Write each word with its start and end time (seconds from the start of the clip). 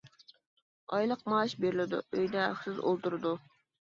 ئايلىق 0.95 1.19
مائاش 1.33 1.53
بېرىلىدۇ، 1.65 1.99
ئۆيدە 2.19 2.41
ھەقسىز 2.47 2.79
ئولتۇرىدۇ. 2.87 3.35